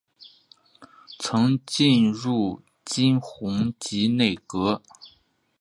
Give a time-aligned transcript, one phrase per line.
[1.19, 4.81] 曾进入金弘集内阁。